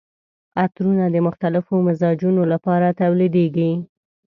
عطرونه 0.61 1.05
د 1.11 1.15
مختلفو 1.27 1.73
مزاجونو 1.87 2.41
لپاره 2.53 2.87
تولیدیږي. 3.01 3.71